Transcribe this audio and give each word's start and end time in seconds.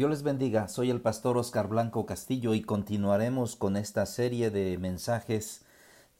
Dios 0.00 0.08
les 0.08 0.22
bendiga, 0.22 0.66
soy 0.66 0.88
el 0.88 1.02
pastor 1.02 1.36
Oscar 1.36 1.68
Blanco 1.68 2.06
Castillo 2.06 2.54
y 2.54 2.62
continuaremos 2.62 3.54
con 3.54 3.76
esta 3.76 4.06
serie 4.06 4.50
de 4.50 4.78
mensajes 4.78 5.60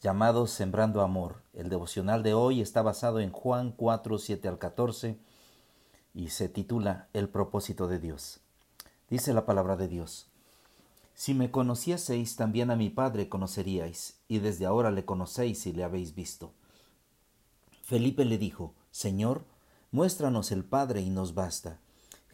llamados 0.01 0.51
Sembrando 0.51 1.01
Amor. 1.01 1.41
El 1.55 1.69
devocional 1.69 2.21
de 2.21 2.35
hoy 2.35 2.61
está 2.61 2.83
basado 2.83 3.19
en 3.19 3.31
Juan 3.31 3.71
4, 3.71 4.19
7 4.19 4.47
al 4.47 4.59
14 4.59 5.17
y 6.13 6.29
se 6.29 6.47
titula 6.47 7.07
El 7.13 7.27
propósito 7.27 7.87
de 7.87 7.97
Dios. 7.97 8.39
Dice 9.09 9.33
la 9.33 9.47
palabra 9.47 9.75
de 9.77 9.87
Dios. 9.87 10.27
Si 11.15 11.33
me 11.33 11.49
conocieseis, 11.49 12.35
también 12.35 12.69
a 12.69 12.75
mi 12.75 12.91
Padre 12.91 13.29
conoceríais, 13.29 14.19
y 14.27 14.37
desde 14.37 14.67
ahora 14.67 14.91
le 14.91 15.05
conocéis 15.05 15.65
y 15.65 15.73
le 15.73 15.83
habéis 15.83 16.13
visto. 16.13 16.51
Felipe 17.81 18.25
le 18.25 18.37
dijo, 18.37 18.75
Señor, 18.91 19.43
muéstranos 19.89 20.51
el 20.51 20.65
Padre 20.65 21.01
y 21.01 21.09
nos 21.09 21.33
basta. 21.33 21.79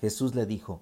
Jesús 0.02 0.36
le 0.36 0.46
dijo, 0.46 0.82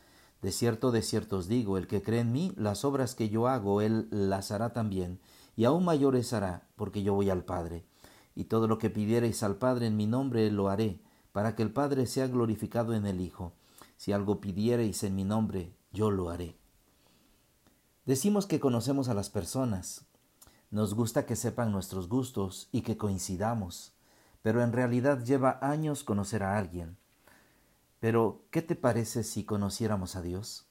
De 0.41 0.51
cierto, 0.51 0.91
de 0.91 1.03
cierto 1.03 1.37
os 1.37 1.47
digo, 1.47 1.77
el 1.77 1.87
que 1.87 2.01
cree 2.01 2.21
en 2.21 2.31
mí, 2.31 2.51
las 2.55 2.83
obras 2.83 3.13
que 3.13 3.29
yo 3.29 3.47
hago, 3.47 3.81
él 3.81 4.07
las 4.09 4.51
hará 4.51 4.73
también, 4.73 5.19
y 5.55 5.65
aún 5.65 5.85
mayores 5.85 6.33
hará, 6.33 6.67
porque 6.75 7.03
yo 7.03 7.13
voy 7.13 7.29
al 7.29 7.45
Padre. 7.45 7.85
Y 8.33 8.45
todo 8.45 8.67
lo 8.67 8.77
que 8.77 8.89
pidiereis 8.89 9.43
al 9.43 9.55
Padre 9.55 9.87
en 9.87 9.97
mi 9.97 10.07
nombre, 10.07 10.49
lo 10.49 10.69
haré, 10.69 10.99
para 11.31 11.55
que 11.55 11.61
el 11.61 11.71
Padre 11.71 12.07
sea 12.07 12.27
glorificado 12.27 12.93
en 12.93 13.05
el 13.05 13.21
Hijo. 13.21 13.53
Si 13.97 14.13
algo 14.13 14.41
pidiereis 14.41 15.03
en 15.03 15.15
mi 15.15 15.23
nombre, 15.23 15.75
yo 15.93 16.09
lo 16.09 16.29
haré. 16.29 16.57
Decimos 18.05 18.47
que 18.47 18.59
conocemos 18.59 19.09
a 19.09 19.13
las 19.13 19.29
personas. 19.29 20.05
Nos 20.71 20.95
gusta 20.95 21.25
que 21.27 21.35
sepan 21.35 21.71
nuestros 21.71 22.09
gustos 22.09 22.67
y 22.71 22.81
que 22.81 22.97
coincidamos, 22.97 23.93
pero 24.41 24.63
en 24.63 24.71
realidad 24.71 25.23
lleva 25.23 25.59
años 25.61 26.03
conocer 26.03 26.41
a 26.41 26.57
alguien. 26.57 26.97
Pero, 28.01 28.41
¿qué 28.49 28.63
te 28.63 28.75
parece 28.75 29.23
si 29.23 29.43
conociéramos 29.45 30.15
a 30.15 30.23
Dios? 30.23 30.65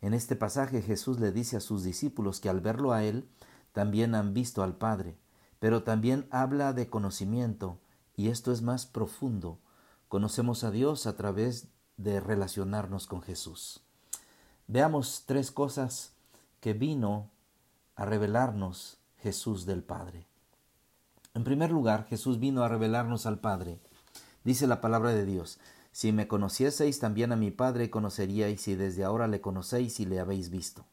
En 0.00 0.14
este 0.14 0.36
pasaje 0.36 0.82
Jesús 0.82 1.18
le 1.18 1.32
dice 1.32 1.56
a 1.56 1.60
sus 1.60 1.82
discípulos 1.82 2.38
que 2.38 2.48
al 2.48 2.60
verlo 2.60 2.92
a 2.92 3.02
Él, 3.02 3.28
también 3.72 4.14
han 4.14 4.34
visto 4.34 4.62
al 4.62 4.76
Padre, 4.76 5.18
pero 5.58 5.82
también 5.82 6.28
habla 6.30 6.72
de 6.72 6.88
conocimiento, 6.88 7.80
y 8.16 8.28
esto 8.28 8.52
es 8.52 8.62
más 8.62 8.86
profundo. 8.86 9.58
Conocemos 10.08 10.62
a 10.62 10.70
Dios 10.70 11.08
a 11.08 11.16
través 11.16 11.66
de 11.96 12.20
relacionarnos 12.20 13.08
con 13.08 13.20
Jesús. 13.20 13.80
Veamos 14.68 15.24
tres 15.26 15.50
cosas 15.50 16.12
que 16.60 16.72
vino 16.72 17.30
a 17.96 18.04
revelarnos 18.04 18.98
Jesús 19.18 19.66
del 19.66 19.82
Padre. 19.82 20.28
En 21.34 21.42
primer 21.42 21.72
lugar, 21.72 22.06
Jesús 22.06 22.38
vino 22.38 22.62
a 22.62 22.68
revelarnos 22.68 23.26
al 23.26 23.40
Padre. 23.40 23.80
Dice 24.44 24.68
la 24.68 24.80
palabra 24.80 25.10
de 25.10 25.24
Dios, 25.24 25.58
si 25.94 26.10
me 26.10 26.26
conocieseis, 26.26 26.98
también 26.98 27.30
a 27.30 27.36
mi 27.36 27.52
Padre 27.52 27.88
conoceríais 27.88 28.66
y 28.66 28.74
desde 28.74 29.04
ahora 29.04 29.28
le 29.28 29.40
conocéis 29.40 30.00
y 30.00 30.06
le 30.06 30.18
habéis 30.18 30.50
visto. 30.50 30.84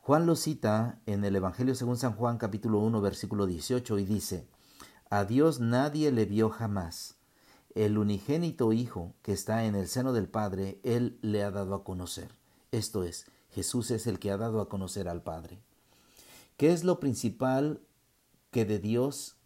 Juan 0.00 0.26
lo 0.26 0.36
cita 0.36 1.00
en 1.06 1.24
el 1.24 1.34
Evangelio 1.34 1.74
según 1.74 1.96
San 1.96 2.12
Juan 2.12 2.36
capítulo 2.36 2.80
1 2.80 3.00
versículo 3.00 3.46
18 3.46 3.98
y 3.98 4.04
dice, 4.04 4.46
A 5.08 5.24
Dios 5.24 5.58
nadie 5.58 6.12
le 6.12 6.26
vio 6.26 6.50
jamás. 6.50 7.14
El 7.74 7.96
unigénito 7.96 8.74
Hijo 8.74 9.14
que 9.22 9.32
está 9.32 9.64
en 9.64 9.74
el 9.74 9.88
seno 9.88 10.12
del 10.12 10.28
Padre, 10.28 10.78
Él 10.82 11.18
le 11.22 11.42
ha 11.42 11.50
dado 11.50 11.74
a 11.74 11.82
conocer. 11.82 12.28
Esto 12.72 13.04
es, 13.04 13.24
Jesús 13.52 13.90
es 13.90 14.06
el 14.06 14.18
que 14.18 14.30
ha 14.30 14.36
dado 14.36 14.60
a 14.60 14.68
conocer 14.68 15.08
al 15.08 15.22
Padre. 15.22 15.62
¿Qué 16.58 16.74
es 16.74 16.84
lo 16.84 17.00
principal 17.00 17.80
que 18.50 18.66
de 18.66 18.78
Dios 18.80 19.36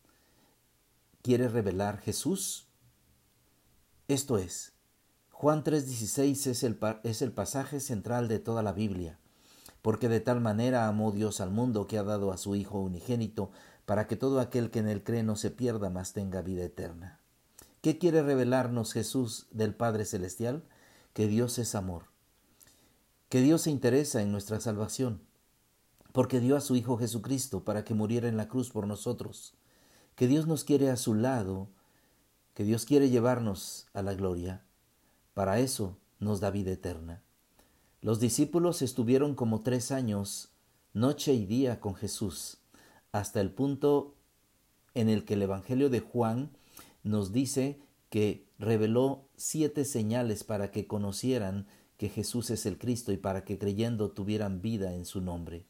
quiere 1.23 1.47
revelar 1.47 1.99
Jesús? 1.99 2.68
Esto 4.09 4.39
es, 4.39 4.73
Juan 5.33 5.63
3:16 5.63 6.47
es 6.47 6.63
el, 6.63 6.79
es 7.03 7.21
el 7.21 7.31
pasaje 7.31 7.79
central 7.79 8.27
de 8.27 8.39
toda 8.39 8.63
la 8.63 8.73
Biblia, 8.73 9.19
porque 9.83 10.09
de 10.09 10.21
tal 10.21 10.41
manera 10.41 10.89
amó 10.89 11.13
Dios 11.13 11.43
al 11.43 11.51
mundo 11.51 11.87
que 11.87 11.99
ha 11.99 12.03
dado 12.03 12.33
a 12.33 12.39
su 12.39 12.57
Hijo 12.57 12.81
unigénito, 12.81 13.51
para 13.85 14.07
que 14.07 14.17
todo 14.17 14.41
aquel 14.41 14.71
que 14.71 14.79
en 14.79 14.89
él 14.89 15.05
cree 15.05 15.23
no 15.23 15.37
se 15.37 15.51
pierda, 15.51 15.91
mas 15.91 16.15
tenga 16.15 16.41
vida 16.41 16.65
eterna. 16.65 17.21
¿Qué 17.83 17.99
quiere 17.99 18.23
revelarnos 18.23 18.95
Jesús 18.95 19.47
del 19.51 19.75
Padre 19.75 20.07
Celestial? 20.07 20.65
Que 21.13 21.27
Dios 21.27 21.59
es 21.59 21.75
amor, 21.75 22.05
que 23.29 23.43
Dios 23.43 23.61
se 23.61 23.71
interesa 23.71 24.23
en 24.23 24.33
nuestra 24.33 24.59
salvación, 24.59 25.21
porque 26.13 26.41
dio 26.41 26.57
a 26.57 26.63
su 26.63 26.77
Hijo 26.77 26.97
Jesucristo 26.97 27.63
para 27.63 27.85
que 27.85 27.93
muriera 27.93 28.27
en 28.27 28.39
la 28.39 28.49
cruz 28.49 28.71
por 28.71 28.87
nosotros, 28.87 29.53
que 30.15 30.29
Dios 30.29 30.47
nos 30.47 30.65
quiere 30.65 30.89
a 30.89 30.97
su 30.97 31.13
lado, 31.13 31.69
que 32.59 32.65
Dios 32.65 32.87
quiere 32.87 33.09
llevarnos 33.09 33.87
a 33.93 34.03
la 34.03 34.15
gloria. 34.15 34.65
Para 35.33 35.61
eso 35.61 35.97
nos 36.19 36.41
da 36.41 36.51
vida 36.51 36.73
eterna. 36.73 37.23
Los 38.01 38.19
discípulos 38.19 38.83
estuvieron 38.83 39.37
como 39.37 39.61
tres 39.61 39.93
años, 39.93 40.51
noche 40.93 41.35
y 41.35 41.47
día, 41.47 41.79
con 41.79 41.95
Jesús, 41.95 42.59
hasta 43.13 43.41
el 43.41 43.53
punto 43.53 44.17
en 44.95 45.09
el 45.09 45.25
que 45.25 45.35
el 45.35 45.43
Evangelio 45.43 45.89
de 45.89 46.01
Juan 46.01 46.51
nos 47.05 47.31
dice 47.31 47.81
que 48.11 48.51
reveló 48.59 49.29
siete 49.37 49.85
señales 49.85 50.43
para 50.43 50.73
que 50.73 50.89
conocieran 50.89 51.69
que 51.97 52.09
Jesús 52.09 52.51
es 52.51 52.67
el 52.67 52.77
Cristo 52.77 53.13
y 53.13 53.19
para 53.19 53.45
que 53.45 53.57
creyendo 53.57 54.11
tuvieran 54.11 54.63
vida 54.63 54.97
en 54.97 55.05
su 55.05 55.21
nombre. 55.21 55.65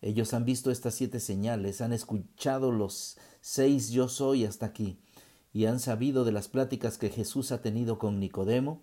Ellos 0.00 0.32
han 0.32 0.44
visto 0.44 0.70
estas 0.70 0.94
siete 0.94 1.18
señales, 1.18 1.80
han 1.80 1.92
escuchado 1.92 2.70
los 2.70 3.18
seis 3.40 3.90
yo 3.90 4.08
soy 4.08 4.44
hasta 4.44 4.66
aquí, 4.66 5.00
y 5.58 5.66
han 5.66 5.80
sabido 5.80 6.24
de 6.24 6.30
las 6.30 6.46
pláticas 6.46 6.98
que 6.98 7.10
Jesús 7.10 7.50
ha 7.50 7.62
tenido 7.62 7.98
con 7.98 8.20
Nicodemo, 8.20 8.80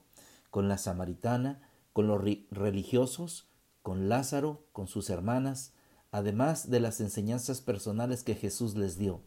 con 0.51 0.67
la 0.67 0.77
samaritana, 0.77 1.61
con 1.93 2.05
los 2.05 2.21
religiosos, 2.51 3.47
con 3.81 4.09
Lázaro, 4.09 4.65
con 4.73 4.89
sus 4.89 5.09
hermanas, 5.09 5.71
además 6.11 6.69
de 6.69 6.81
las 6.81 6.99
enseñanzas 6.99 7.61
personales 7.61 8.25
que 8.25 8.35
Jesús 8.35 8.75
les 8.75 8.97
dio. 8.97 9.21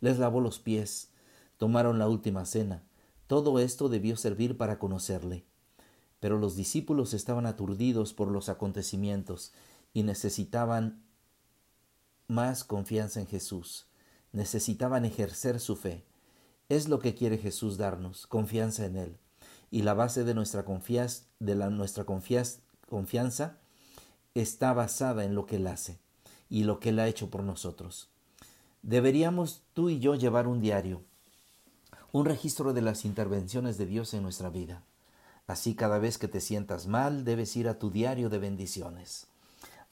Les 0.00 0.18
lavó 0.18 0.40
los 0.40 0.58
pies, 0.58 1.12
tomaron 1.56 2.00
la 2.00 2.08
última 2.08 2.44
cena. 2.44 2.82
Todo 3.28 3.60
esto 3.60 3.88
debió 3.88 4.16
servir 4.16 4.56
para 4.56 4.80
conocerle. 4.80 5.44
Pero 6.18 6.36
los 6.36 6.56
discípulos 6.56 7.14
estaban 7.14 7.46
aturdidos 7.46 8.12
por 8.12 8.26
los 8.26 8.48
acontecimientos 8.48 9.52
y 9.92 10.02
necesitaban 10.02 11.04
más 12.26 12.64
confianza 12.64 13.20
en 13.20 13.28
Jesús. 13.28 13.86
Necesitaban 14.32 15.04
ejercer 15.04 15.60
su 15.60 15.76
fe. 15.76 16.07
Es 16.68 16.88
lo 16.88 16.98
que 16.98 17.14
quiere 17.14 17.38
Jesús 17.38 17.78
darnos, 17.78 18.26
confianza 18.26 18.84
en 18.84 18.96
Él. 18.96 19.16
Y 19.70 19.82
la 19.82 19.94
base 19.94 20.24
de 20.24 20.34
nuestra, 20.34 20.64
confianza, 20.64 21.24
nuestra 21.40 22.04
confianza 22.04 23.58
está 24.34 24.72
basada 24.74 25.24
en 25.24 25.34
lo 25.34 25.46
que 25.46 25.56
Él 25.56 25.66
hace 25.66 25.98
y 26.50 26.64
lo 26.64 26.78
que 26.78 26.90
Él 26.90 26.98
ha 26.98 27.08
hecho 27.08 27.30
por 27.30 27.42
nosotros. 27.42 28.08
Deberíamos 28.82 29.62
tú 29.72 29.88
y 29.88 29.98
yo 29.98 30.14
llevar 30.14 30.46
un 30.46 30.60
diario, 30.60 31.02
un 32.12 32.24
registro 32.24 32.72
de 32.72 32.82
las 32.82 33.04
intervenciones 33.04 33.78
de 33.78 33.86
Dios 33.86 34.12
en 34.14 34.22
nuestra 34.22 34.50
vida. 34.50 34.82
Así 35.46 35.74
cada 35.74 35.98
vez 35.98 36.18
que 36.18 36.28
te 36.28 36.40
sientas 36.40 36.86
mal, 36.86 37.24
debes 37.24 37.56
ir 37.56 37.68
a 37.68 37.78
tu 37.78 37.90
diario 37.90 38.28
de 38.28 38.38
bendiciones, 38.38 39.26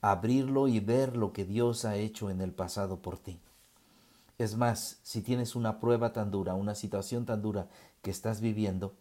abrirlo 0.03 0.69
y 0.69 0.81
ver 0.81 1.17
lo 1.17 1.33
que 1.33 1.47
Dios 1.47 1.87
ha 1.87 1.97
hecho 1.97 2.31
en 2.31 2.43
el 2.43 2.53
pasado 2.53 3.01
por 3.01 3.19
ti. 3.19 3.41
Es 4.39 4.57
más, 4.57 4.99
si 5.03 5.23
tienes 5.23 5.57
una 5.57 5.81
prueba 5.81 6.13
tan 6.13 6.31
dura, 6.31 6.55
una 6.55 6.75
situación 6.75 7.25
tan 7.25 7.43
dura 7.43 7.69
que 8.03 8.11
estás 8.11 8.41
viviendo, 8.41 8.95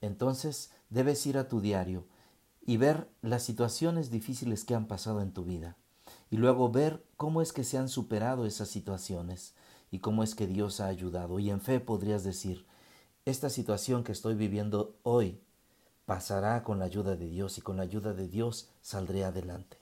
entonces 0.00 0.70
debes 0.88 1.26
ir 1.26 1.36
a 1.36 1.48
tu 1.48 1.60
diario 1.60 2.06
y 2.62 2.76
ver 2.78 3.08
las 3.20 3.42
situaciones 3.42 4.10
difíciles 4.10 4.64
que 4.64 4.74
han 4.74 4.86
pasado 4.86 5.20
en 5.20 5.32
tu 5.32 5.44
vida 5.44 5.76
y 6.30 6.36
luego 6.36 6.70
ver 6.70 7.04
cómo 7.16 7.42
es 7.42 7.52
que 7.52 7.64
se 7.64 7.76
han 7.76 7.88
superado 7.88 8.46
esas 8.46 8.68
situaciones 8.68 9.54
y 9.90 9.98
cómo 9.98 10.22
es 10.22 10.34
que 10.34 10.46
Dios 10.46 10.80
ha 10.80 10.86
ayudado. 10.86 11.38
Y 11.38 11.50
en 11.50 11.60
fe 11.60 11.80
podrías 11.80 12.22
decir, 12.24 12.66
esta 13.24 13.50
situación 13.50 14.04
que 14.04 14.12
estoy 14.12 14.34
viviendo 14.34 14.96
hoy 15.02 15.40
pasará 16.06 16.62
con 16.62 16.78
la 16.78 16.86
ayuda 16.86 17.16
de 17.16 17.28
Dios 17.28 17.58
y 17.58 17.60
con 17.60 17.76
la 17.76 17.82
ayuda 17.82 18.14
de 18.14 18.28
Dios 18.28 18.70
saldré 18.80 19.24
adelante. 19.24 19.78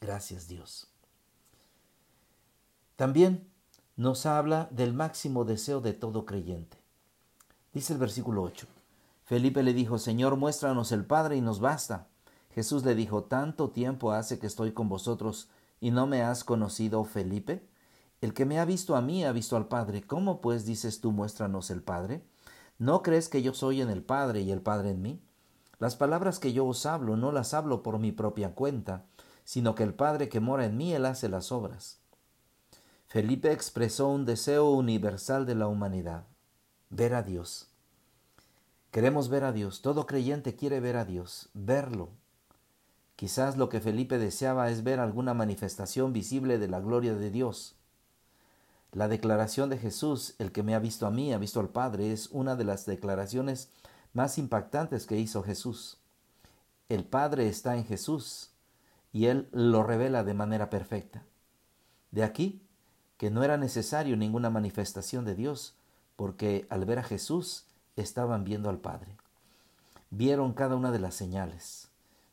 Gracias 0.00 0.48
Dios. 0.48 0.88
También 2.96 3.48
nos 3.96 4.26
habla 4.26 4.68
del 4.70 4.92
máximo 4.92 5.44
deseo 5.44 5.80
de 5.80 5.92
todo 5.92 6.26
creyente. 6.26 6.78
Dice 7.72 7.92
el 7.92 7.98
versículo 7.98 8.42
8. 8.42 8.66
Felipe 9.24 9.62
le 9.62 9.72
dijo, 9.72 9.98
Señor, 9.98 10.36
muéstranos 10.36 10.92
el 10.92 11.04
Padre 11.04 11.36
y 11.36 11.40
nos 11.40 11.60
basta. 11.60 12.08
Jesús 12.54 12.84
le 12.84 12.94
dijo, 12.94 13.24
tanto 13.24 13.70
tiempo 13.70 14.12
hace 14.12 14.38
que 14.38 14.46
estoy 14.46 14.72
con 14.72 14.88
vosotros 14.88 15.48
¿Y 15.84 15.90
no 15.90 16.06
me 16.06 16.22
has 16.22 16.44
conocido, 16.44 17.04
Felipe? 17.04 17.68
El 18.22 18.32
que 18.32 18.46
me 18.46 18.58
ha 18.58 18.64
visto 18.64 18.96
a 18.96 19.02
mí 19.02 19.22
ha 19.22 19.32
visto 19.32 19.54
al 19.54 19.68
Padre. 19.68 20.02
¿Cómo 20.02 20.40
pues 20.40 20.64
dices 20.64 21.02
tú, 21.02 21.12
muéstranos 21.12 21.68
el 21.68 21.82
Padre? 21.82 22.24
¿No 22.78 23.02
crees 23.02 23.28
que 23.28 23.42
yo 23.42 23.52
soy 23.52 23.82
en 23.82 23.90
el 23.90 24.02
Padre 24.02 24.40
y 24.40 24.50
el 24.50 24.62
Padre 24.62 24.92
en 24.92 25.02
mí? 25.02 25.22
Las 25.78 25.94
palabras 25.94 26.38
que 26.38 26.54
yo 26.54 26.64
os 26.64 26.86
hablo 26.86 27.18
no 27.18 27.32
las 27.32 27.52
hablo 27.52 27.82
por 27.82 27.98
mi 27.98 28.12
propia 28.12 28.54
cuenta, 28.54 29.04
sino 29.44 29.74
que 29.74 29.82
el 29.82 29.92
Padre 29.92 30.30
que 30.30 30.40
mora 30.40 30.64
en 30.64 30.78
mí, 30.78 30.94
él 30.94 31.04
hace 31.04 31.28
las 31.28 31.52
obras. 31.52 32.00
Felipe 33.06 33.52
expresó 33.52 34.08
un 34.08 34.24
deseo 34.24 34.70
universal 34.70 35.46
de 35.46 35.54
la 35.54 35.68
humanidad, 35.68 36.24
ver 36.90 37.14
a 37.14 37.22
Dios. 37.22 37.68
Queremos 38.90 39.28
ver 39.28 39.44
a 39.44 39.52
Dios, 39.52 39.82
todo 39.82 40.06
creyente 40.06 40.56
quiere 40.56 40.80
ver 40.80 40.96
a 40.96 41.04
Dios, 41.04 41.48
verlo. 41.54 42.10
Quizás 43.16 43.56
lo 43.56 43.68
que 43.68 43.80
Felipe 43.80 44.18
deseaba 44.18 44.70
es 44.70 44.82
ver 44.82 45.00
alguna 45.00 45.34
manifestación 45.34 46.12
visible 46.12 46.58
de 46.58 46.68
la 46.68 46.80
gloria 46.80 47.14
de 47.14 47.30
Dios. 47.30 47.76
La 48.92 49.08
declaración 49.08 49.70
de 49.70 49.78
Jesús, 49.78 50.34
el 50.38 50.52
que 50.52 50.62
me 50.62 50.74
ha 50.74 50.78
visto 50.78 51.06
a 51.06 51.10
mí, 51.10 51.32
ha 51.32 51.38
visto 51.38 51.60
al 51.60 51.68
Padre, 51.68 52.12
es 52.12 52.28
una 52.30 52.54
de 52.56 52.64
las 52.64 52.86
declaraciones 52.86 53.70
más 54.12 54.38
impactantes 54.38 55.06
que 55.06 55.18
hizo 55.18 55.42
Jesús. 55.42 55.98
El 56.88 57.04
Padre 57.04 57.48
está 57.48 57.76
en 57.76 57.84
Jesús 57.84 58.50
y 59.12 59.26
Él 59.26 59.48
lo 59.52 59.82
revela 59.82 60.22
de 60.22 60.34
manera 60.34 60.70
perfecta. 60.70 61.24
De 62.10 62.22
aquí 62.22 62.63
que 63.24 63.30
no 63.30 63.42
era 63.42 63.56
necesario 63.56 64.18
ninguna 64.18 64.50
manifestación 64.50 65.24
de 65.24 65.34
Dios, 65.34 65.72
porque 66.14 66.66
al 66.68 66.84
ver 66.84 66.98
a 66.98 67.02
Jesús 67.02 67.64
estaban 67.96 68.44
viendo 68.44 68.68
al 68.68 68.76
Padre. 68.76 69.16
Vieron 70.10 70.52
cada 70.52 70.76
una 70.76 70.92
de 70.92 70.98
las 70.98 71.14
señales. 71.14 71.88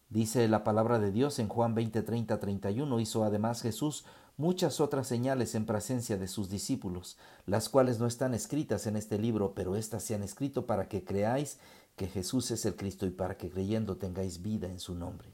Dice 0.10 0.46
la 0.50 0.66
palabra 0.66 1.00
de 1.00 1.14
Dios 1.14 1.40
en 1.40 1.48
Juan 1.48 1.76
20, 1.76 2.02
30, 2.02 2.38
31, 2.38 3.00
hizo 3.00 3.24
además 3.24 3.62
Jesús 3.62 4.04
muchas 4.36 4.82
otras 4.82 5.08
señales 5.08 5.56
en 5.56 5.66
presencia 5.66 6.18
de 6.18 6.28
sus 6.28 6.50
discípulos, 6.50 7.18
las 7.46 7.70
cuales 7.70 8.02
no 8.02 8.06
están 8.06 8.34
escritas 8.34 8.86
en 8.86 8.98
este 8.98 9.18
libro, 9.18 9.54
pero 9.56 9.78
éstas 9.78 10.04
se 10.04 10.16
han 10.16 10.24
escrito 10.24 10.66
para 10.66 10.90
que 10.90 11.06
creáis 11.06 11.58
que 11.96 12.08
Jesús 12.08 12.52
es 12.52 12.66
el 12.66 12.76
Cristo 12.76 13.06
y 13.06 13.12
para 13.12 13.38
que 13.38 13.50
creyendo 13.50 13.96
tengáis 13.96 14.42
vida 14.42 14.68
en 14.68 14.82
su 14.82 14.94
nombre. 14.94 15.30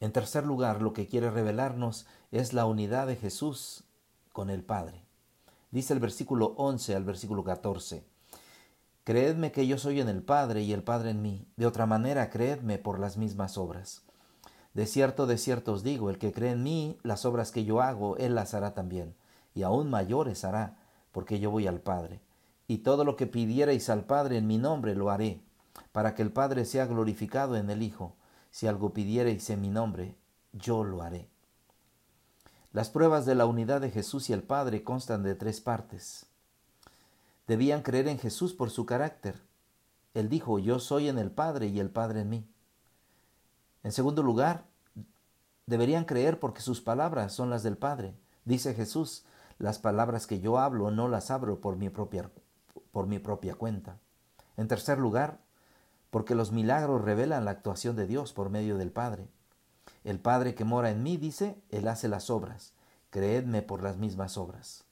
En 0.00 0.12
tercer 0.12 0.44
lugar, 0.44 0.82
lo 0.82 0.92
que 0.92 1.06
quiere 1.06 1.30
revelarnos 1.30 2.06
es 2.30 2.52
la 2.52 2.66
unidad 2.66 3.06
de 3.06 3.16
Jesús 3.16 3.84
con 4.32 4.50
el 4.50 4.62
Padre. 4.62 5.04
Dice 5.70 5.92
el 5.92 6.00
versículo 6.00 6.54
11 6.56 6.94
al 6.94 7.04
versículo 7.04 7.44
14. 7.44 8.04
Creedme 9.04 9.52
que 9.52 9.66
yo 9.66 9.76
soy 9.76 10.00
en 10.00 10.08
el 10.08 10.22
Padre 10.22 10.62
y 10.62 10.72
el 10.72 10.82
Padre 10.82 11.10
en 11.10 11.20
mí. 11.20 11.46
De 11.56 11.66
otra 11.66 11.84
manera, 11.84 12.30
creedme 12.30 12.78
por 12.78 12.98
las 12.98 13.16
mismas 13.16 13.58
obras. 13.58 14.02
De 14.72 14.86
cierto, 14.86 15.26
de 15.26 15.38
cierto 15.38 15.72
os 15.72 15.82
digo, 15.82 16.10
el 16.10 16.18
que 16.18 16.32
cree 16.32 16.50
en 16.50 16.62
mí, 16.62 16.98
las 17.02 17.24
obras 17.24 17.52
que 17.52 17.64
yo 17.64 17.80
hago, 17.80 18.16
él 18.16 18.34
las 18.34 18.54
hará 18.54 18.74
también, 18.74 19.14
y 19.54 19.62
aún 19.62 19.88
mayores 19.88 20.44
hará, 20.44 20.78
porque 21.12 21.38
yo 21.38 21.50
voy 21.50 21.66
al 21.66 21.80
Padre. 21.80 22.20
Y 22.66 22.78
todo 22.78 23.04
lo 23.04 23.14
que 23.14 23.26
pidierais 23.26 23.88
al 23.88 24.04
Padre 24.04 24.38
en 24.38 24.46
mi 24.46 24.58
nombre 24.58 24.94
lo 24.94 25.10
haré, 25.10 25.40
para 25.92 26.14
que 26.14 26.22
el 26.22 26.32
Padre 26.32 26.64
sea 26.64 26.86
glorificado 26.86 27.56
en 27.56 27.70
el 27.70 27.82
Hijo. 27.82 28.16
Si 28.54 28.68
algo 28.68 28.92
pidierais 28.92 29.50
en 29.50 29.60
mi 29.60 29.68
nombre, 29.68 30.14
yo 30.52 30.84
lo 30.84 31.02
haré. 31.02 31.28
Las 32.70 32.88
pruebas 32.88 33.26
de 33.26 33.34
la 33.34 33.46
unidad 33.46 33.80
de 33.80 33.90
Jesús 33.90 34.30
y 34.30 34.32
el 34.32 34.44
Padre 34.44 34.84
constan 34.84 35.24
de 35.24 35.34
tres 35.34 35.60
partes. 35.60 36.26
Debían 37.48 37.82
creer 37.82 38.06
en 38.06 38.16
Jesús 38.16 38.54
por 38.54 38.70
su 38.70 38.86
carácter. 38.86 39.42
Él 40.14 40.28
dijo, 40.28 40.60
yo 40.60 40.78
soy 40.78 41.08
en 41.08 41.18
el 41.18 41.32
Padre 41.32 41.66
y 41.66 41.80
el 41.80 41.90
Padre 41.90 42.20
en 42.20 42.30
mí. 42.30 42.48
En 43.82 43.90
segundo 43.90 44.22
lugar, 44.22 44.62
deberían 45.66 46.04
creer 46.04 46.38
porque 46.38 46.60
sus 46.60 46.80
palabras 46.80 47.32
son 47.32 47.50
las 47.50 47.64
del 47.64 47.76
Padre. 47.76 48.14
Dice 48.44 48.72
Jesús, 48.72 49.24
las 49.58 49.80
palabras 49.80 50.28
que 50.28 50.38
yo 50.38 50.60
hablo 50.60 50.92
no 50.92 51.08
las 51.08 51.32
abro 51.32 51.60
por 51.60 51.74
mi 51.74 51.88
propia, 51.90 52.30
por 52.92 53.08
mi 53.08 53.18
propia 53.18 53.56
cuenta. 53.56 53.98
En 54.56 54.68
tercer 54.68 55.00
lugar, 55.00 55.40
porque 56.14 56.36
los 56.36 56.52
milagros 56.52 57.02
revelan 57.02 57.44
la 57.44 57.50
actuación 57.50 57.96
de 57.96 58.06
Dios 58.06 58.32
por 58.32 58.48
medio 58.48 58.78
del 58.78 58.92
Padre. 58.92 59.26
El 60.04 60.20
Padre 60.20 60.54
que 60.54 60.62
mora 60.62 60.90
en 60.90 61.02
mí, 61.02 61.16
dice, 61.16 61.60
Él 61.70 61.88
hace 61.88 62.06
las 62.06 62.30
obras. 62.30 62.72
Creedme 63.10 63.62
por 63.62 63.82
las 63.82 63.96
mismas 63.96 64.36
obras. 64.36 64.84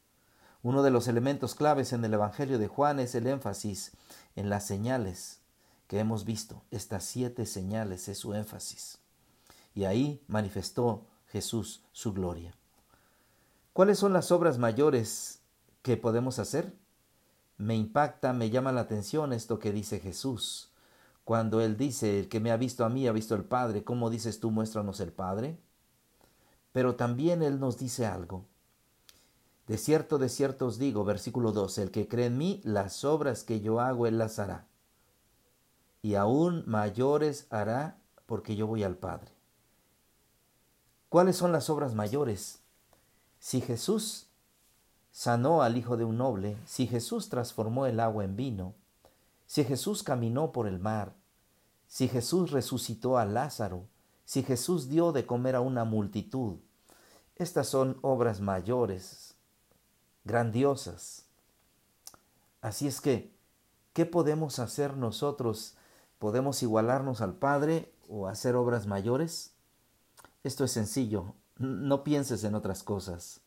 Uno 0.65 0.83
de 0.83 0.91
los 0.91 1.07
elementos 1.07 1.55
claves 1.55 1.93
en 1.93 2.05
el 2.05 2.15
Evangelio 2.15 2.59
de 2.59 2.67
Juan 2.67 2.99
es 2.99 3.15
el 3.15 3.29
énfasis 3.29 3.93
en 4.35 4.51
las 4.51 4.67
señales 4.67 5.39
que 5.87 6.01
hemos 6.01 6.25
visto. 6.25 6.65
Estas 6.73 7.05
siete 7.05 7.47
señales 7.47 8.09
es 8.09 8.19
su 8.19 8.35
énfasis. 8.35 8.99
Y 9.77 9.85
ahí 9.85 10.25
manifestó 10.27 11.07
Jesús 11.29 11.85
su 11.93 12.13
gloria. 12.15 12.53
¿Cuáles 13.73 14.01
son 14.01 14.13
las 14.13 14.33
obras 14.33 14.59
mayores 14.59 15.39
que 15.83 15.97
podemos 15.97 16.41
hacer? 16.41 16.75
Me 17.59 17.77
impacta, 17.77 18.33
me 18.33 18.51
llama 18.51 18.73
la 18.73 18.81
atención 18.81 19.33
esto 19.33 19.61
que 19.61 19.71
dice 19.71 20.01
Jesús. 20.01 20.72
Cuando 21.25 21.61
Él 21.61 21.77
dice, 21.77 22.21
el 22.21 22.29
que 22.29 22.41
me 22.41 22.51
ha 22.51 22.57
visto 22.57 22.85
a 22.85 22.89
mí 22.89 23.07
ha 23.07 23.13
visto 23.13 23.35
al 23.35 23.45
Padre, 23.45 23.85
¿cómo 23.85 24.11
dices 24.11 24.41
tú 24.41 24.51
muéstranos 24.51 25.01
el 25.01 25.13
Padre? 25.13 25.59
Pero 26.73 26.97
también 26.97 27.43
Él 27.43 27.61
nos 27.61 27.79
dice 27.79 28.07
algo. 28.07 28.47
De 29.67 29.79
cierto, 29.79 30.19
de 30.19 30.29
cierto 30.29 30.67
os 30.67 30.79
digo, 30.79 31.05
versículo 31.05 31.53
12, 31.53 31.83
el 31.85 31.91
que 31.91 32.09
cree 32.09 32.27
en 32.27 32.39
mí, 32.39 32.61
las 32.65 33.05
obras 33.05 33.45
que 33.45 33.61
yo 33.61 33.81
hago, 33.81 34.07
Él 34.07 34.19
las 34.19 34.39
hará. 34.39 34.67
Y 36.03 36.17
aún 36.17 36.65
mayores 36.67 37.47
hará 37.51 37.99
porque 38.27 38.57
yo 38.57 38.67
voy 38.67 38.83
al 38.83 38.97
Padre. 38.97 39.33
¿Cuáles 41.09 41.37
son 41.37 41.53
las 41.53 41.71
obras 41.71 41.95
mayores? 41.95 42.61
Si 43.39 43.61
Jesús 43.61 44.27
sanó 45.13 45.63
al 45.63 45.77
hijo 45.77 45.97
de 45.97 46.05
un 46.05 46.17
noble, 46.17 46.57
si 46.65 46.87
Jesús 46.87 47.29
transformó 47.29 47.87
el 47.87 48.01
agua 48.01 48.25
en 48.25 48.35
vino, 48.35 48.75
si 49.53 49.65
Jesús 49.65 50.03
caminó 50.03 50.51
por 50.51 50.67
el 50.67 50.79
mar, 50.79 51.15
si 51.87 52.09
Jesús 52.09 52.53
resucitó 52.53 53.19
a 53.19 53.27
Lázaro, 53.27 53.87
si 54.25 54.43
Jesús 54.43 54.89
dio 54.89 55.13
de 55.13 55.27
comer 55.27 55.57
a 55.57 55.61
una 55.61 55.85
multitud, 55.85 56.57
estas 57.37 57.69
son 57.69 57.99
obras 58.01 58.41
mayores 58.41 59.35
grandiosas. 60.25 61.27
Así 62.63 62.87
es 62.87 63.03
que, 63.03 63.37
¿qué 63.93 64.07
podemos 64.07 64.59
hacer 64.59 64.97
nosotros? 64.97 65.77
¿Podemos 66.19 66.63
igualarnos 66.63 67.21
al 67.21 67.35
Padre 67.35 67.93
o 68.09 68.29
hacer 68.29 68.57
obras 68.57 68.87
mayores? 68.87 69.53
Esto 70.45 70.65
es 70.65 70.73
sencillo. 70.73 71.35
No 71.59 72.05
pienses 72.05 72.43
en 72.45 72.55
otras 72.55 72.83
cosas. 72.83 73.43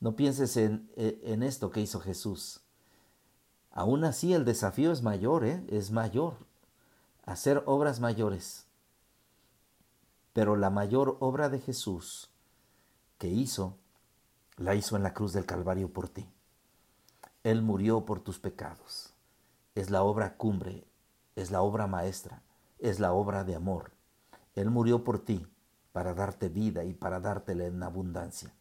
No 0.00 0.16
pienses 0.16 0.56
en, 0.56 0.90
e, 0.96 1.20
en 1.24 1.42
esto 1.42 1.70
que 1.70 1.82
hizo 1.82 2.00
Jesús. 2.00 2.61
Aún 3.72 4.04
así 4.04 4.34
el 4.34 4.44
desafío 4.44 4.92
es 4.92 5.02
mayor, 5.02 5.44
¿eh? 5.44 5.64
es 5.68 5.90
mayor. 5.90 6.36
Hacer 7.24 7.62
obras 7.66 8.00
mayores. 8.00 8.66
Pero 10.34 10.56
la 10.56 10.70
mayor 10.70 11.16
obra 11.20 11.48
de 11.48 11.58
Jesús 11.58 12.30
que 13.18 13.28
hizo 13.28 13.78
la 14.56 14.74
hizo 14.74 14.96
en 14.96 15.02
la 15.02 15.14
cruz 15.14 15.32
del 15.32 15.46
Calvario 15.46 15.92
por 15.92 16.08
ti. 16.08 16.28
Él 17.44 17.62
murió 17.62 18.04
por 18.04 18.20
tus 18.20 18.38
pecados. 18.38 19.14
Es 19.74 19.90
la 19.90 20.02
obra 20.02 20.36
cumbre, 20.36 20.84
es 21.34 21.50
la 21.50 21.62
obra 21.62 21.86
maestra, 21.86 22.42
es 22.78 23.00
la 23.00 23.12
obra 23.12 23.44
de 23.44 23.54
amor. 23.54 23.92
Él 24.54 24.70
murió 24.70 25.02
por 25.02 25.18
ti 25.18 25.46
para 25.92 26.14
darte 26.14 26.48
vida 26.48 26.84
y 26.84 26.92
para 26.92 27.20
dártela 27.20 27.64
en 27.64 27.82
abundancia. 27.82 28.54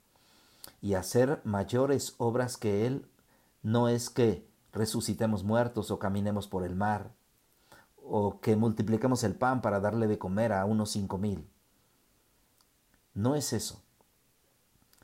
Y 0.82 0.94
hacer 0.94 1.42
mayores 1.44 2.16
obras 2.18 2.56
que 2.56 2.88
Él 2.88 3.10
no 3.62 3.90
es 3.90 4.10
que 4.10 4.51
resucitemos 4.74 5.44
muertos 5.44 5.92
o 5.92 6.00
caminemos 6.00 6.48
por 6.48 6.64
el 6.64 6.76
mar 6.76 7.12
o 8.04 8.40
que 8.42 8.56
multipliquemos 8.56 9.24
el 9.24 9.36
pan 9.36 9.62
para 9.62 9.80
darle 9.80 10.08
de 10.08 10.18
comer 10.18 10.54
a 10.54 10.66
unos 10.66 10.92
cinco 10.92 11.18
mil. 11.18 11.48
No 13.14 13.36
es 13.36 13.54
eso 13.54 13.82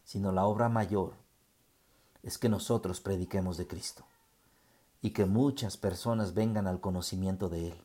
sino 0.08 0.32
la 0.32 0.46
obra 0.46 0.70
mayor 0.70 1.16
es 2.24 2.38
que 2.38 2.48
nosotros 2.48 3.02
prediquemos 3.02 3.58
de 3.58 3.68
Cristo 3.68 4.06
y 5.02 5.10
que 5.10 5.26
muchas 5.26 5.76
personas 5.76 6.34
vengan 6.34 6.66
al 6.66 6.80
conocimiento 6.80 7.50
de 7.50 7.68
Él, 7.68 7.82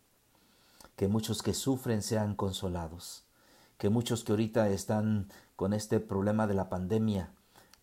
que 0.94 1.08
muchos 1.08 1.42
que 1.42 1.52
sufren 1.52 2.00
sean 2.00 2.36
consolados, 2.36 3.24
que 3.76 3.88
muchos 3.88 4.22
que 4.22 4.30
ahorita 4.30 4.68
están 4.68 5.32
con 5.56 5.72
este 5.72 5.98
problema 5.98 6.46
de 6.46 6.54
la 6.54 6.68
pandemia 6.68 7.32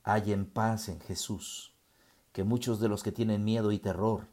hallen 0.03 0.49
paz 0.49 0.87
en 0.87 1.01
Jesús, 1.01 1.73
que 2.31 2.43
muchos 2.43 2.79
de 2.79 2.89
los 2.89 3.03
que 3.03 3.11
tienen 3.11 3.43
miedo 3.43 3.71
y 3.71 3.79
terror 3.79 4.27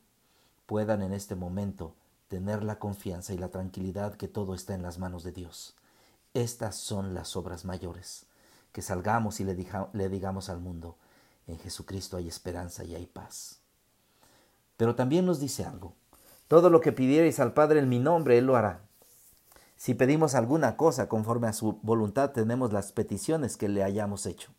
puedan 0.67 1.03
en 1.03 1.13
este 1.13 1.35
momento 1.35 1.95
tener 2.29 2.63
la 2.63 2.79
confianza 2.79 3.33
y 3.33 3.39
la 3.39 3.49
tranquilidad 3.49 4.15
que 4.15 4.29
todo 4.29 4.55
está 4.55 4.75
en 4.75 4.83
las 4.83 4.99
manos 4.99 5.23
de 5.23 5.33
Dios. 5.33 5.75
Estas 6.35 6.77
son 6.77 7.15
las 7.15 7.37
obras 7.37 7.65
mayores 7.65 8.27
que 8.77 8.83
salgamos 8.83 9.41
y 9.41 9.45
le, 9.45 10.09
digamos 10.11 10.51
al 10.51 10.61
mundo, 10.61 10.97
en 11.47 11.59
Jesucristo 11.59 12.19
hay 12.19 12.29
esperanza 12.29 12.85
y 12.85 12.95
hay 12.95 13.07
paz. 13.07 13.61
Pero 14.77 14.95
también 14.95 15.25
nos 15.25 15.41
dice 15.41 15.65
algo, 15.65 15.95
todo 16.47 16.69
lo 16.69 16.83
que 16.83 16.93
pidierais 16.93 17.41
al 17.41 17.55
Padre 17.55 17.81
en 17.81 17.89
mi 17.89 17.99
nombre, 17.99 18.37
Él 18.37 18.45
lo 18.45 18.55
hará. 18.55 18.83
Si 19.77 19.95
pedimos 19.95 20.35
alguna 20.35 20.77
cosa 20.77 21.09
conforme 21.09 21.49
a 21.49 21.55
su 21.55 21.79
voluntad, 21.83 22.33
tenemos 22.33 22.71
las 22.71 22.93
peticiones 22.93 23.57
que 23.57 23.69
le 23.69 23.83
hayamos 23.83 24.27
hecho. 24.27 24.53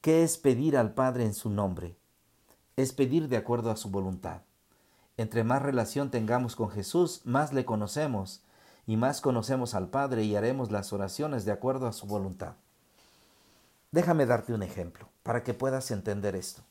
¿Qué 0.00 0.22
es 0.22 0.38
pedir 0.38 0.76
al 0.76 0.94
Padre 0.94 1.24
en 1.24 1.34
su 1.34 1.50
nombre? 1.50 1.96
Es 2.76 2.92
pedir 2.92 3.28
de 3.28 3.36
acuerdo 3.36 3.70
a 3.70 3.76
su 3.76 3.90
voluntad. 3.90 4.42
Entre 5.16 5.44
más 5.44 5.60
relación 5.60 6.10
tengamos 6.10 6.56
con 6.56 6.70
Jesús, 6.70 7.20
más 7.24 7.52
le 7.52 7.64
conocemos 7.64 8.42
y 8.86 8.96
más 8.96 9.20
conocemos 9.20 9.74
al 9.74 9.88
Padre 9.88 10.24
y 10.24 10.36
haremos 10.36 10.70
las 10.70 10.92
oraciones 10.92 11.44
de 11.44 11.52
acuerdo 11.52 11.86
a 11.86 11.92
su 11.92 12.06
voluntad. 12.06 12.54
Déjame 13.90 14.24
darte 14.24 14.54
un 14.54 14.62
ejemplo 14.62 15.06
para 15.22 15.42
que 15.42 15.52
puedas 15.52 15.90
entender 15.90 16.34
esto. 16.34 16.62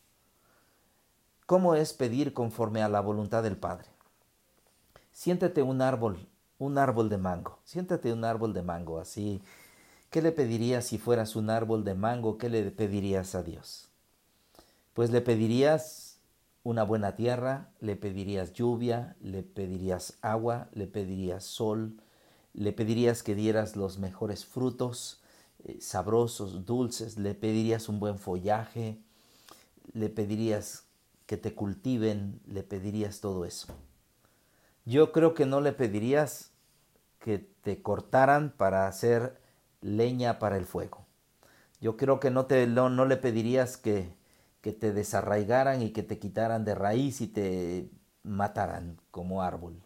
¿Cómo 1.46 1.75
es 1.75 1.93
pedir 1.93 2.34
conforme 2.34 2.81
a 2.81 2.89
la 2.89 3.00
voluntad 3.00 3.43
del 3.43 3.58
Padre? 3.58 3.89
Siéntete 5.12 5.62
un 5.62 5.84
árbol, 5.84 6.27
un 6.58 6.79
árbol 6.79 7.10
de 7.10 7.17
mango. 7.20 7.60
Siéntate 7.63 8.12
un 8.12 8.25
árbol 8.25 8.53
de 8.53 8.63
mango, 8.63 9.00
así. 9.00 9.43
¿Qué 10.10 10.24
le 10.24 10.31
pedirías 10.31 10.86
si 10.86 10.98
fueras 10.98 11.36
un 11.36 11.51
árbol 11.51 11.84
de 11.84 11.93
mango? 11.93 12.39
¿Qué 12.39 12.50
le 12.50 12.72
pedirías 12.72 13.36
a 13.36 13.43
Dios? 13.43 13.90
Pues 14.93 15.10
le 15.10 15.21
pedirías 15.21 16.19
una 16.63 16.83
buena 16.83 17.15
tierra, 17.15 17.69
le 17.79 17.95
pedirías 17.95 18.53
lluvia, 18.53 19.15
le 19.21 19.41
pedirías 19.41 20.17
agua, 20.21 20.69
le 20.74 20.86
pedirías 20.86 21.43
sol, 21.43 21.95
le 22.53 22.74
pedirías 22.74 23.24
que 23.24 23.33
dieras 23.33 23.75
los 23.75 23.98
mejores 23.98 24.45
frutos, 24.45 25.21
eh, 25.63 25.77
sabrosos, 25.79 26.65
dulces, 26.65 27.17
le 27.17 27.33
pedirías 27.33 27.89
un 27.89 28.00
buen 28.00 28.19
follaje, 28.19 29.00
le 29.93 30.10
pedirías 30.10 30.83
que 31.25 31.38
te 31.38 31.55
cultiven, 31.55 32.41
le 32.45 32.62
pedirías 32.62 33.21
todo 33.21 33.45
eso. 33.45 33.74
Yo 34.86 35.12
creo 35.12 35.33
que 35.33 35.45
no 35.45 35.62
le 35.62 35.71
pedirías 35.71 36.51
que 37.19 37.39
te 37.39 37.81
cortaran 37.81 38.51
para 38.51 38.88
hacer 38.88 39.39
leña 39.81 40.39
para 40.39 40.57
el 40.57 40.65
fuego. 40.65 41.05
Yo 41.79 41.95
creo 41.98 42.19
que 42.19 42.31
no, 42.31 42.45
te, 42.45 42.67
no 42.67 43.05
le 43.05 43.17
pedirías 43.17 43.77
que, 43.77 44.13
que 44.62 44.74
te 44.74 44.94
desarraigaran 44.94 45.82
y 45.82 45.89
que 45.89 46.03
te 46.03 46.20
quitaran 46.20 46.63
de 46.63 46.75
raíz 46.75 47.20
y 47.22 47.27
te 47.27 47.89
mataran 48.24 49.01
como 49.10 49.41
árbol. 49.41 49.82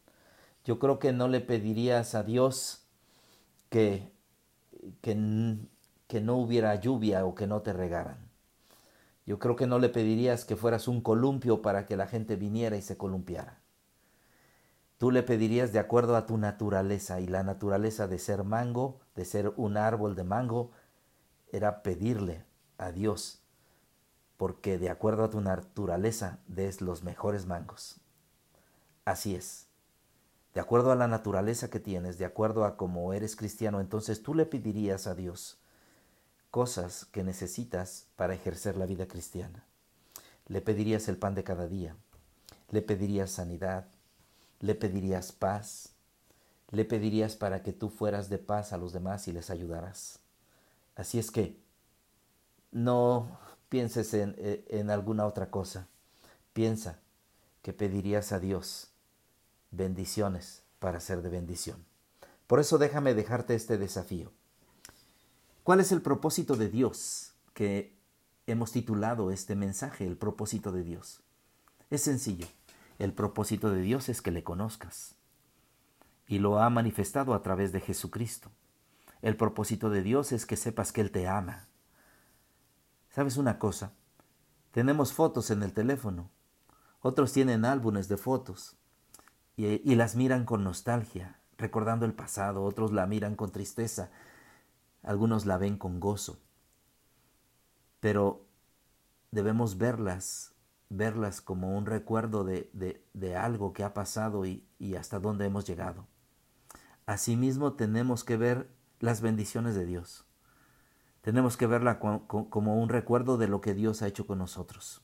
Yo 0.66 0.80
creo 0.80 1.00
que 1.00 1.14
no 1.14 1.28
le 1.28 1.40
pedirías 1.42 2.14
a 2.14 2.24
Dios 2.24 2.86
que, 3.70 4.12
que, 5.02 5.58
que, 6.08 6.22
no 6.22 6.36
hubiera 6.36 6.76
lluvia 6.76 7.26
o 7.26 7.36
que 7.36 7.48
no 7.48 7.62
te 7.62 7.72
regaran. 7.72 8.30
Yo 9.26 9.40
creo 9.40 9.56
que 9.56 9.66
no 9.66 9.80
le 9.80 9.90
pedirías 9.90 10.46
que 10.46 10.56
fueras 10.56 10.88
un 10.88 11.02
columpio 11.02 11.62
para 11.62 11.86
que 11.86 11.96
la 11.96 12.08
gente 12.08 12.36
viniera 12.36 12.76
y 12.76 12.82
se 12.82 12.98
columpiara. 12.98 13.62
Tú 14.98 15.12
le 15.12 15.24
pedirías 15.24 15.72
de 15.72 15.80
acuerdo 15.80 16.16
a 16.16 16.26
tu 16.26 16.38
naturaleza 16.38 17.20
y 17.20 17.28
la 17.28 17.44
naturaleza 17.44 18.08
de 18.08 18.20
ser 18.20 18.44
mango, 18.44 19.00
de 19.16 19.26
ser 19.26 19.54
un 19.56 19.78
árbol 19.78 20.16
de 20.16 20.24
mango, 20.24 20.72
era 21.52 21.84
pedirle 21.84 22.46
a 22.78 22.92
Dios 22.92 23.45
porque 24.38 24.78
de 24.78 24.90
acuerdo 24.90 25.24
a 25.24 25.30
tu 25.30 25.42
naturaleza 25.42 26.40
des 26.48 26.82
los 26.82 27.04
mejores 27.04 27.46
mangos. 27.46 28.00
Así 29.06 29.36
es. 29.36 29.68
De 30.54 30.62
acuerdo 30.62 30.92
a 30.92 30.96
la 30.96 31.08
naturaleza 31.08 31.70
que 31.70 31.80
tienes, 31.80 32.18
de 32.18 32.26
acuerdo 32.26 32.66
a 32.66 32.78
cómo 32.78 33.14
eres 33.14 33.36
cristiano, 33.36 33.82
entonces 33.82 34.24
tú 34.24 34.34
le 34.34 34.46
pedirías 34.46 35.06
a 35.06 35.16
Dios 35.16 35.60
cosas 36.50 37.06
que 37.06 37.24
necesitas 37.24 38.08
para 38.16 38.34
ejercer 38.34 38.78
la 38.78 38.86
vida 38.86 39.08
cristiana. 39.08 39.66
Le 40.48 40.62
pedirías 40.62 41.10
el 41.10 41.18
pan 41.18 41.36
de 41.36 41.44
cada 41.44 41.68
día, 41.68 41.98
le 42.70 42.82
pedirías 42.82 43.32
sanidad, 43.32 43.88
le 44.62 44.76
pedirías 44.76 45.34
paz, 45.34 45.90
le 46.72 46.86
pedirías 46.86 47.36
para 47.36 47.62
que 47.62 47.74
tú 47.74 47.90
fueras 47.90 48.30
de 48.30 48.38
paz 48.38 48.72
a 48.72 48.78
los 48.78 48.94
demás 48.94 49.28
y 49.28 49.34
les 49.34 49.50
ayudaras. 49.50 50.20
Así 50.96 51.20
es 51.20 51.32
que 51.32 51.60
no 52.72 53.38
pienses 53.70 54.14
en, 54.14 54.36
eh, 54.38 54.66
en 54.70 54.90
alguna 54.90 55.26
otra 55.26 55.50
cosa. 55.50 55.88
Piensa 56.54 57.00
que 57.62 57.74
pedirías 57.74 58.32
a 58.32 58.40
Dios 58.40 58.92
bendiciones 59.72 60.64
para 60.80 61.00
ser 61.00 61.22
de 61.22 61.30
bendición. 61.30 61.84
Por 62.48 62.60
eso 62.60 62.78
déjame 62.78 63.14
dejarte 63.14 63.56
este 63.56 63.78
desafío. 63.78 64.32
¿Cuál 65.64 65.80
es 65.80 65.92
el 65.92 66.02
propósito 66.02 66.56
de 66.56 66.70
Dios 66.70 67.34
que 67.54 67.98
hemos 68.46 68.72
titulado 68.72 69.32
este 69.32 69.56
mensaje, 69.56 70.06
el 70.06 70.16
propósito 70.16 70.72
de 70.72 70.84
Dios? 70.84 71.22
Es 71.90 72.04
sencillo. 72.04 72.46
El 73.00 73.14
propósito 73.14 73.72
de 73.72 73.82
Dios 73.82 74.08
es 74.08 74.22
que 74.22 74.32
le 74.32 74.44
conozcas. 74.44 75.16
Y 76.28 76.40
lo 76.40 76.60
ha 76.60 76.70
manifestado 76.70 77.34
a 77.34 77.42
través 77.42 77.72
de 77.72 77.82
Jesucristo. 77.82 78.52
El 79.22 79.38
propósito 79.38 79.90
de 79.90 80.04
Dios 80.04 80.32
es 80.32 80.46
que 80.46 80.56
sepas 80.56 80.92
que 80.92 81.02
Él 81.02 81.10
te 81.10 81.28
ama, 81.28 81.68
¿Sabes 83.16 83.38
una 83.38 83.60
cosa? 83.60 83.94
Tenemos 84.72 85.14
fotos 85.14 85.50
en 85.50 85.64
el 85.64 85.72
teléfono. 85.72 86.30
Otros 87.00 87.32
tienen 87.32 87.64
álbumes 87.64 88.10
de 88.10 88.18
fotos 88.18 88.76
y, 89.56 89.96
las 89.96 90.18
miran 90.18 90.44
con 90.44 90.66
nostalgia, 90.66 91.40
recordando 91.58 92.06
el 92.06 92.14
pasado. 92.14 92.66
Otros 92.66 92.92
la 92.92 93.08
miran 93.08 93.38
con 93.38 93.54
tristeza. 93.54 94.12
Algunos 95.02 95.46
la 95.46 95.58
ven 95.58 95.78
con 95.78 96.02
gozo. 96.02 96.40
Pero 98.02 98.46
debemos 99.32 99.78
verlas, 99.78 100.52
verlas 100.90 101.40
como 101.40 101.78
un 101.78 101.86
recuerdo 101.86 102.44
de, 102.44 103.38
algo 103.40 103.72
que 103.72 103.86
ha 103.86 103.94
pasado 103.94 104.44
y 104.46 104.96
hasta 105.00 105.20
dónde 105.20 105.46
hemos 105.46 105.66
llegado. 105.66 106.06
Asimismo 107.06 107.76
tenemos 107.76 108.26
que 108.26 108.36
ver 108.36 108.70
las 109.00 109.22
bendiciones 109.22 109.74
de 109.74 109.86
Dios. 109.86 110.26
Tenemos 111.26 111.58
que 111.58 111.66
verla 111.66 111.98
como 111.98 112.80
un 112.80 112.88
recuerdo 112.88 113.38
de 113.38 113.48
lo 113.48 113.60
que 113.60 113.74
Dios 113.74 114.04
ha 114.04 114.08
hecho 114.08 114.28
con 114.28 114.38
nosotros. 114.38 115.02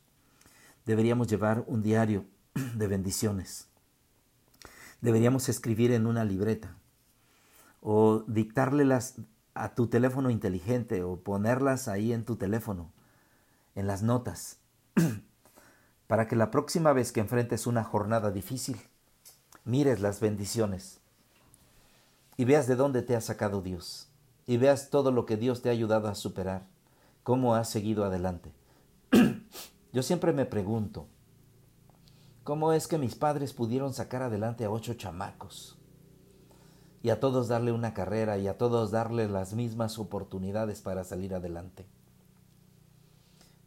Deberíamos 0.85 1.27
llevar 1.27 1.63
un 1.65 1.81
diario 1.81 2.25
de 2.75 2.85
bendiciones. 2.85 3.69
Deberíamos 5.01 5.49
escribir 5.49 5.91
en 5.91 6.05
una 6.05 6.23
libreta 6.23 6.77
o 7.81 8.23
dictárlelas 8.27 9.15
a 9.55 9.73
tu 9.73 9.87
teléfono 9.87 10.29
inteligente 10.29 11.01
o 11.01 11.19
ponerlas 11.19 11.87
ahí 11.87 12.13
en 12.13 12.23
tu 12.23 12.35
teléfono, 12.35 12.91
en 13.73 13.87
las 13.87 14.03
notas, 14.03 14.59
para 16.05 16.27
que 16.27 16.35
la 16.35 16.51
próxima 16.51 16.93
vez 16.93 17.11
que 17.11 17.21
enfrentes 17.21 17.65
una 17.65 17.83
jornada 17.83 18.29
difícil, 18.29 18.79
mires 19.65 20.01
las 20.01 20.19
bendiciones 20.19 20.99
y 22.37 22.45
veas 22.45 22.67
de 22.67 22.75
dónde 22.75 23.01
te 23.01 23.15
ha 23.15 23.21
sacado 23.21 23.63
Dios 23.63 24.10
y 24.47 24.57
veas 24.57 24.89
todo 24.89 25.11
lo 25.11 25.25
que 25.25 25.37
Dios 25.37 25.61
te 25.61 25.69
ha 25.69 25.71
ayudado 25.71 26.07
a 26.07 26.15
superar, 26.15 26.67
cómo 27.23 27.55
has 27.55 27.69
seguido 27.69 28.03
adelante. 28.05 28.53
Yo 29.93 30.03
siempre 30.03 30.33
me 30.33 30.45
pregunto, 30.45 31.07
¿cómo 32.43 32.73
es 32.73 32.87
que 32.87 32.97
mis 32.97 33.15
padres 33.15 33.53
pudieron 33.53 33.93
sacar 33.93 34.23
adelante 34.23 34.65
a 34.65 34.71
ocho 34.71 34.93
chamacos? 34.93 35.77
Y 37.03 37.09
a 37.09 37.19
todos 37.19 37.47
darle 37.47 37.71
una 37.71 37.93
carrera 37.93 38.37
y 38.37 38.47
a 38.47 38.57
todos 38.57 38.91
darle 38.91 39.27
las 39.27 39.53
mismas 39.53 39.97
oportunidades 39.97 40.81
para 40.81 41.03
salir 41.03 41.33
adelante. 41.33 41.87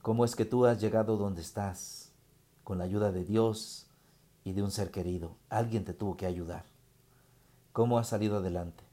¿Cómo 0.03 0.25
es 0.25 0.37
que 0.37 0.45
tú 0.45 0.67
has 0.67 0.81
llegado 0.81 1.17
donde 1.17 1.41
estás? 1.41 2.13
Con 2.63 2.79
la 2.79 2.85
ayuda 2.85 3.11
de 3.11 3.25
Dios 3.25 3.87
y 4.45 4.53
de 4.53 4.63
un 4.63 4.71
ser 4.71 4.91
querido. 4.91 5.37
Alguien 5.49 5.85
te 5.85 5.95
tuvo 5.95 6.17
que 6.17 6.27
ayudar. 6.27 6.65
¿Cómo 7.73 7.99
has 7.99 8.09
salido 8.09 8.37
adelante? 8.37 8.85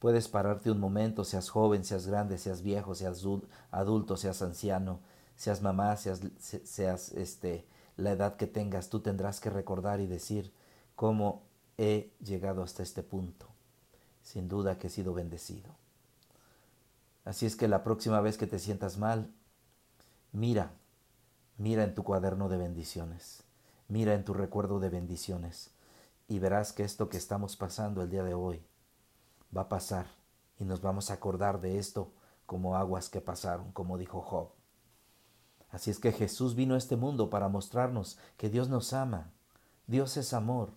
Puedes 0.00 0.28
pararte 0.28 0.70
un 0.70 0.80
momento, 0.80 1.24
seas 1.24 1.50
joven, 1.50 1.84
seas 1.84 2.06
grande, 2.06 2.38
seas 2.38 2.62
viejo, 2.62 2.94
seas 2.94 3.22
adulto, 3.70 4.16
seas 4.16 4.40
anciano, 4.40 5.00
seas 5.36 5.60
mamá, 5.60 5.94
seas, 5.98 7.12
este, 7.12 7.66
la 7.98 8.12
edad 8.12 8.36
que 8.36 8.46
tengas, 8.46 8.88
tú 8.88 9.00
tendrás 9.00 9.40
que 9.40 9.50
recordar 9.50 10.00
y 10.00 10.06
decir 10.06 10.54
cómo 10.96 11.42
he 11.76 12.14
llegado 12.24 12.62
hasta 12.62 12.82
este 12.82 13.02
punto. 13.02 13.46
Sin 14.22 14.48
duda 14.48 14.78
que 14.78 14.86
he 14.86 14.90
sido 14.90 15.12
bendecido. 15.12 15.70
Así 17.26 17.44
es 17.44 17.54
que 17.54 17.68
la 17.68 17.84
próxima 17.84 18.22
vez 18.22 18.38
que 18.38 18.46
te 18.46 18.58
sientas 18.58 18.96
mal, 18.96 19.30
mira, 20.32 20.72
mira 21.58 21.84
en 21.84 21.94
tu 21.94 22.04
cuaderno 22.04 22.48
de 22.48 22.56
bendiciones, 22.56 23.42
mira 23.88 24.14
en 24.14 24.24
tu 24.24 24.32
recuerdo 24.32 24.80
de 24.80 24.88
bendiciones 24.88 25.72
y 26.26 26.38
verás 26.38 26.72
que 26.72 26.84
esto 26.84 27.10
que 27.10 27.18
estamos 27.18 27.56
pasando 27.56 28.02
el 28.02 28.08
día 28.08 28.24
de 28.24 28.32
hoy 28.32 28.62
va 29.56 29.62
a 29.62 29.68
pasar 29.68 30.06
y 30.58 30.64
nos 30.64 30.80
vamos 30.80 31.10
a 31.10 31.14
acordar 31.14 31.60
de 31.60 31.78
esto 31.78 32.12
como 32.46 32.76
aguas 32.76 33.08
que 33.08 33.20
pasaron, 33.20 33.72
como 33.72 33.98
dijo 33.98 34.20
Job. 34.20 34.50
Así 35.70 35.90
es 35.90 35.98
que 35.98 36.12
Jesús 36.12 36.54
vino 36.54 36.74
a 36.74 36.78
este 36.78 36.96
mundo 36.96 37.30
para 37.30 37.48
mostrarnos 37.48 38.18
que 38.36 38.50
Dios 38.50 38.68
nos 38.68 38.92
ama. 38.92 39.30
Dios 39.86 40.16
es 40.16 40.32
amor. 40.32 40.70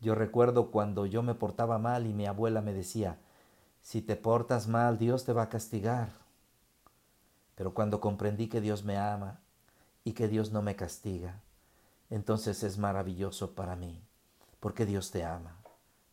Yo 0.00 0.14
recuerdo 0.14 0.70
cuando 0.70 1.06
yo 1.06 1.22
me 1.22 1.34
portaba 1.34 1.78
mal 1.78 2.06
y 2.06 2.12
mi 2.12 2.26
abuela 2.26 2.60
me 2.60 2.74
decía, 2.74 3.18
si 3.80 4.02
te 4.02 4.16
portas 4.16 4.68
mal, 4.68 4.98
Dios 4.98 5.24
te 5.24 5.32
va 5.32 5.44
a 5.44 5.48
castigar. 5.48 6.10
Pero 7.54 7.72
cuando 7.72 8.00
comprendí 8.00 8.48
que 8.48 8.60
Dios 8.60 8.84
me 8.84 8.98
ama 8.98 9.40
y 10.04 10.12
que 10.12 10.28
Dios 10.28 10.52
no 10.52 10.60
me 10.60 10.76
castiga, 10.76 11.40
entonces 12.10 12.62
es 12.62 12.76
maravilloso 12.78 13.54
para 13.54 13.76
mí, 13.76 14.02
porque 14.60 14.84
Dios 14.84 15.10
te 15.10 15.24
ama. 15.24 15.56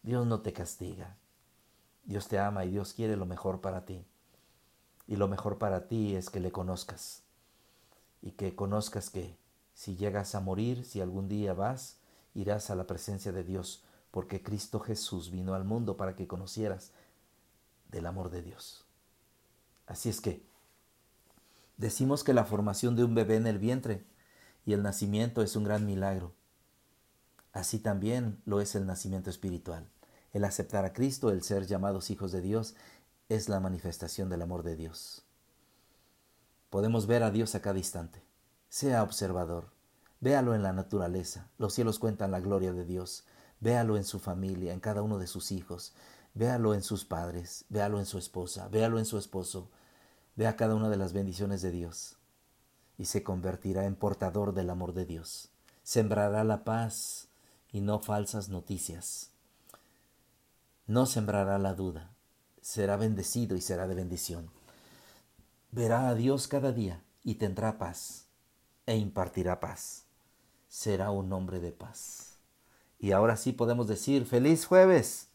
Dios 0.01 0.25
no 0.25 0.41
te 0.41 0.53
castiga. 0.53 1.17
Dios 2.03 2.27
te 2.27 2.39
ama 2.39 2.65
y 2.65 2.71
Dios 2.71 2.93
quiere 2.93 3.15
lo 3.15 3.25
mejor 3.25 3.61
para 3.61 3.85
ti. 3.85 4.05
Y 5.07 5.15
lo 5.15 5.27
mejor 5.27 5.57
para 5.57 5.87
ti 5.87 6.15
es 6.15 6.29
que 6.29 6.39
le 6.39 6.51
conozcas. 6.51 7.23
Y 8.21 8.31
que 8.31 8.55
conozcas 8.55 9.09
que 9.09 9.37
si 9.73 9.95
llegas 9.95 10.35
a 10.35 10.39
morir, 10.39 10.85
si 10.85 11.01
algún 11.01 11.27
día 11.27 11.53
vas, 11.53 11.97
irás 12.33 12.69
a 12.69 12.75
la 12.75 12.87
presencia 12.87 13.31
de 13.31 13.43
Dios, 13.43 13.83
porque 14.11 14.43
Cristo 14.43 14.79
Jesús 14.79 15.31
vino 15.31 15.53
al 15.55 15.65
mundo 15.65 15.97
para 15.97 16.15
que 16.15 16.27
conocieras 16.27 16.91
del 17.89 18.05
amor 18.05 18.29
de 18.29 18.41
Dios. 18.41 18.85
Así 19.87 20.09
es 20.09 20.21
que 20.21 20.45
decimos 21.77 22.23
que 22.23 22.33
la 22.33 22.45
formación 22.45 22.95
de 22.95 23.03
un 23.03 23.15
bebé 23.15 23.35
en 23.35 23.47
el 23.47 23.59
vientre 23.59 24.05
y 24.65 24.73
el 24.73 24.83
nacimiento 24.83 25.41
es 25.41 25.55
un 25.55 25.63
gran 25.63 25.85
milagro. 25.85 26.33
Así 27.51 27.79
también 27.79 28.41
lo 28.45 28.61
es 28.61 28.75
el 28.75 28.85
nacimiento 28.85 29.29
espiritual. 29.29 29.87
El 30.33 30.45
aceptar 30.45 30.83
a 30.83 30.93
Cristo, 30.93 31.29
el 31.29 31.43
ser 31.43 31.67
llamados 31.67 32.09
hijos 32.09 32.31
de 32.31 32.41
Dios, 32.41 32.73
es 33.29 33.49
la 33.49 33.59
manifestación 33.59 34.29
del 34.29 34.41
amor 34.41 34.63
de 34.63 34.75
Dios. 34.75 35.23
Podemos 36.71 37.05
ver 37.05 37.21
a 37.21 37.29
Dios 37.29 37.53
a 37.53 37.61
cada 37.61 37.77
instante. 37.77 38.23
Sea 38.67 39.03
observador. 39.03 39.69
Véalo 40.21 40.55
en 40.55 40.63
la 40.63 40.73
naturaleza. 40.73 41.51
Los 41.59 41.75
cielos 41.75 41.99
cuentan 41.99 42.31
la 42.31 42.39
gloria 42.39 42.73
de 42.73 42.83
Dios. 42.83 43.25
Véalo 43.59 43.95
en 43.95 44.03
su 44.03 44.19
familia, 44.19 44.73
en 44.73 44.79
cada 44.79 45.03
uno 45.03 45.19
de 45.19 45.27
sus 45.27 45.51
hijos. 45.51 45.93
Véalo 46.33 46.73
en 46.73 46.81
sus 46.81 47.05
padres. 47.05 47.65
Véalo 47.69 47.99
en 47.99 48.07
su 48.07 48.17
esposa. 48.17 48.67
Véalo 48.69 48.97
en 48.97 49.05
su 49.05 49.19
esposo. 49.19 49.69
Vea 50.35 50.55
cada 50.55 50.73
una 50.73 50.89
de 50.89 50.97
las 50.97 51.13
bendiciones 51.13 51.61
de 51.61 51.69
Dios. 51.69 52.17
Y 52.97 53.05
se 53.05 53.21
convertirá 53.21 53.85
en 53.85 53.95
portador 53.95 54.55
del 54.55 54.71
amor 54.71 54.93
de 54.93 55.05
Dios. 55.05 55.51
Sembrará 55.83 56.43
la 56.43 56.63
paz 56.63 57.27
y 57.71 57.81
no 57.81 57.99
falsas 57.99 58.49
noticias 58.49 59.32
no 60.87 61.05
sembrará 61.05 61.57
la 61.57 61.73
duda, 61.73 62.13
será 62.61 62.97
bendecido 62.97 63.55
y 63.55 63.61
será 63.61 63.87
de 63.87 63.95
bendición. 63.95 64.49
Verá 65.71 66.09
a 66.09 66.15
Dios 66.15 66.47
cada 66.47 66.71
día 66.71 67.01
y 67.23 67.35
tendrá 67.35 67.77
paz 67.77 68.27
e 68.85 68.95
impartirá 68.97 69.59
paz. 69.59 70.05
Será 70.67 71.11
un 71.11 71.31
hombre 71.31 71.59
de 71.59 71.71
paz. 71.71 72.35
Y 72.99 73.11
ahora 73.11 73.37
sí 73.37 73.51
podemos 73.51 73.87
decir 73.87 74.25
feliz 74.25 74.65
jueves, 74.65 75.29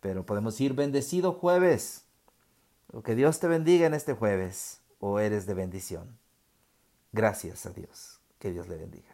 pero 0.00 0.26
podemos 0.26 0.54
decir 0.54 0.74
bendecido 0.74 1.32
jueves. 1.32 2.04
Que 3.04 3.14
Dios 3.14 3.40
te 3.40 3.48
bendiga 3.48 3.86
en 3.86 3.94
este 3.94 4.14
jueves 4.14 4.80
o 4.98 5.18
eres 5.18 5.46
de 5.46 5.54
bendición. 5.54 6.18
Gracias 7.12 7.66
a 7.66 7.70
Dios. 7.70 8.20
Que 8.38 8.52
Dios 8.52 8.68
le 8.68 8.76
bendiga. 8.76 9.13